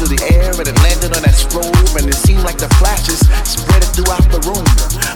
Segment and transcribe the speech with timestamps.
[0.00, 3.20] into the air and it landed on that stove and it seemed like the flashes
[3.44, 4.64] spread it throughout the room.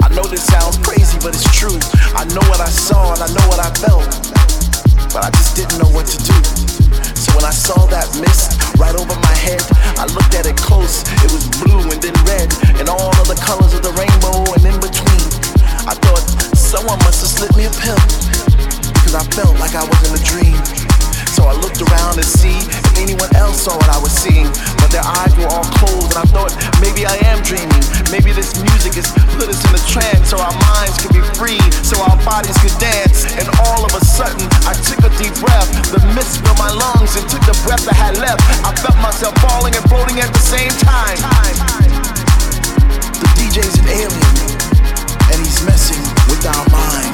[0.05, 1.81] I know this sounds crazy, but it's true.
[2.13, 4.05] I know what I saw and I know what I felt,
[5.09, 6.37] but I just didn't know what to do.
[7.17, 9.65] So when I saw that mist right over my head,
[9.97, 11.01] I looked at it close.
[11.25, 14.69] It was blue and then red and all of the colors of the rainbow and
[14.69, 15.25] in between.
[15.89, 18.01] I thought someone must have slipped me a pill
[19.01, 20.84] because I felt like I was in a dream.
[21.35, 24.47] So I looked around to see if anyone else saw what I was seeing.
[24.79, 27.83] But their eyes were all closed, and I thought maybe I am dreaming.
[28.15, 31.59] Maybe this music is put us in a trance so our minds can be free,
[31.83, 33.27] so our bodies could dance.
[33.35, 35.67] And all of a sudden, I took a deep breath.
[35.91, 38.39] The mist filled my lungs and took the breath I had left.
[38.63, 41.19] I felt myself falling and floating at the same time.
[43.19, 44.39] The DJ's an alien,
[45.35, 47.14] and he's messing with our minds.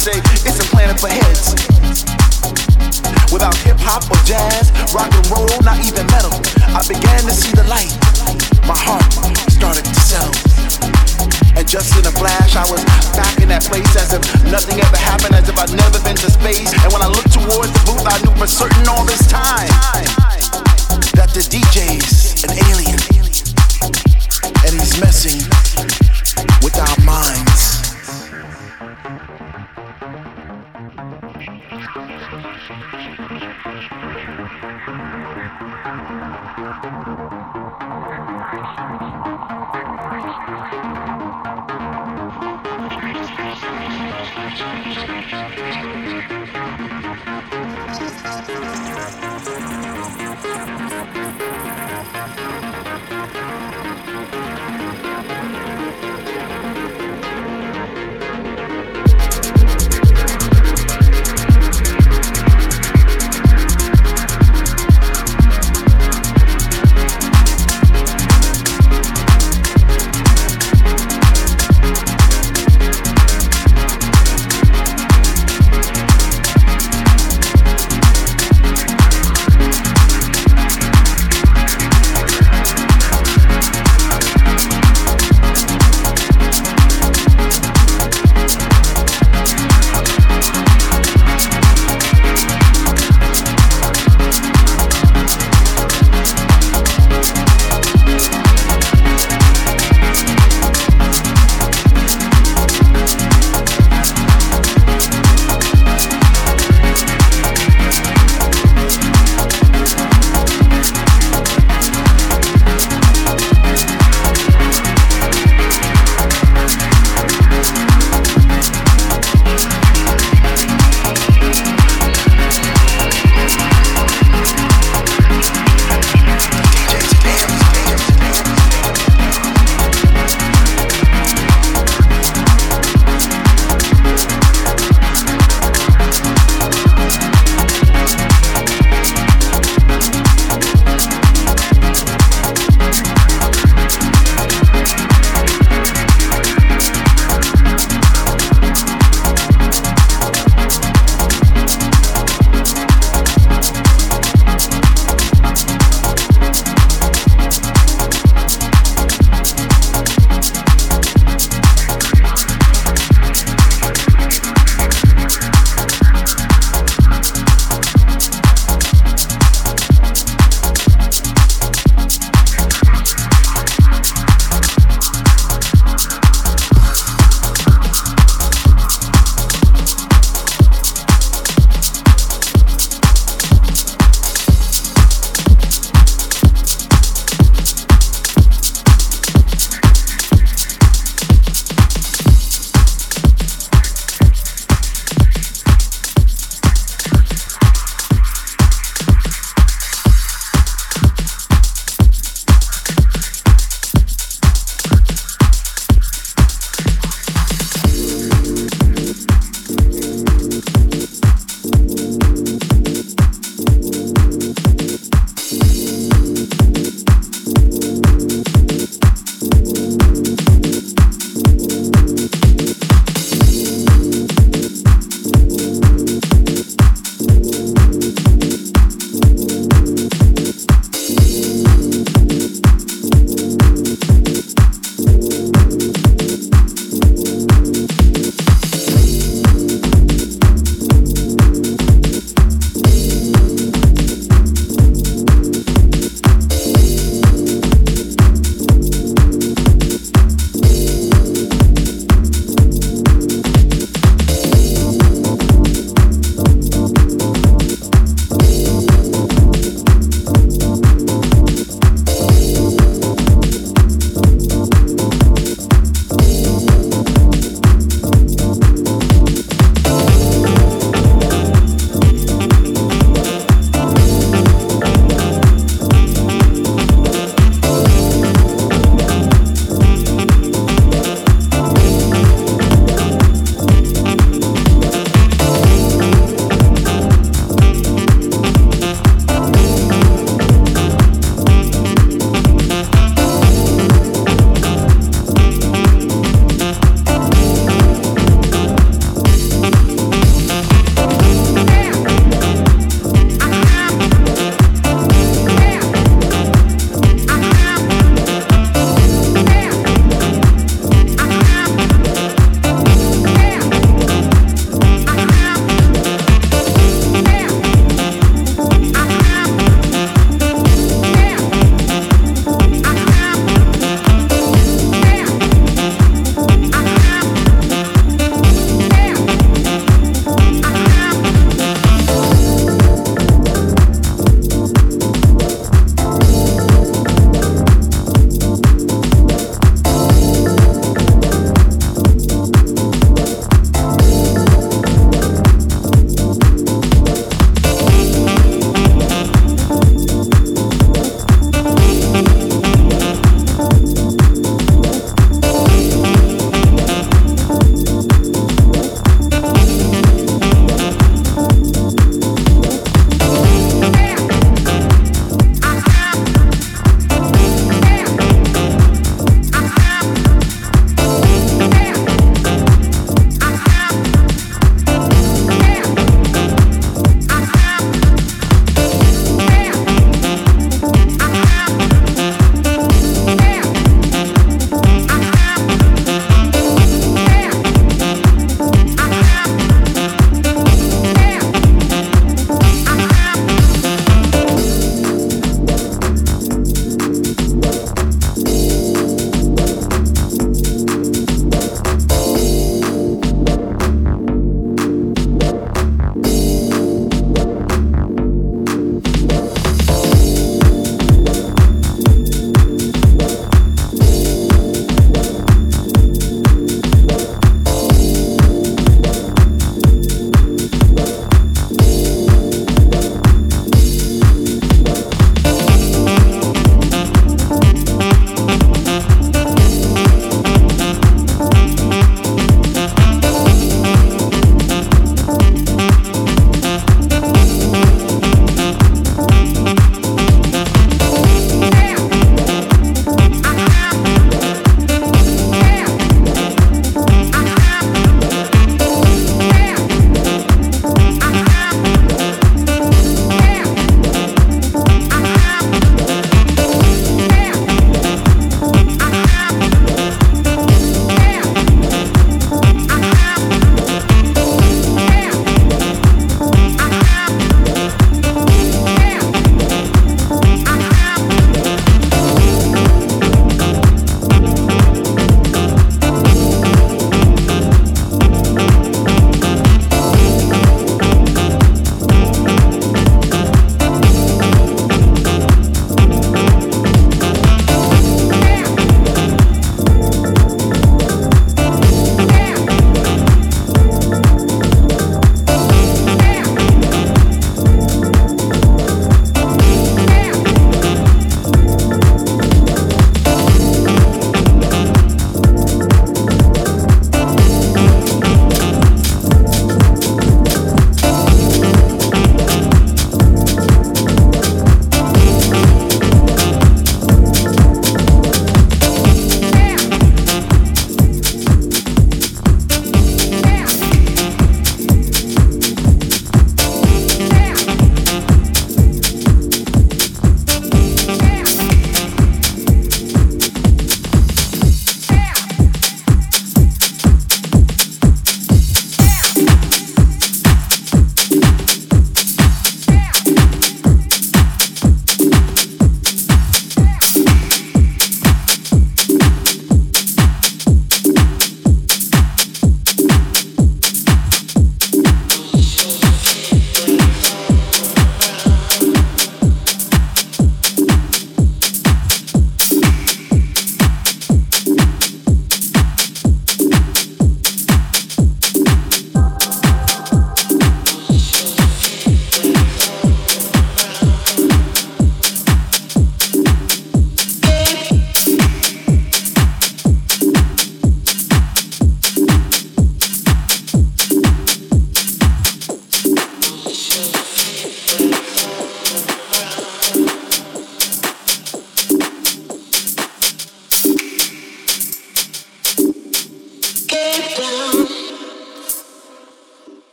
[0.00, 0.16] say
[0.48, 1.52] it's a planet for heads.
[3.28, 6.32] Without hip hop or jazz, rock and roll, not even metal,
[6.72, 7.92] I began to see the light.
[8.64, 9.04] My heart
[9.52, 10.32] started to sell.
[11.52, 12.80] And just in a flash, I was
[13.12, 16.32] back in that place as if nothing ever happened, as if I'd never been to
[16.32, 16.72] space.
[16.80, 19.68] And when I looked towards the booth, I knew for certain all this time
[21.12, 22.96] that the DJ's an alien.
[24.64, 25.44] And he's messing
[26.64, 27.49] with our minds.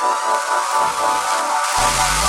[0.00, 0.12] Thank
[2.22, 2.27] you.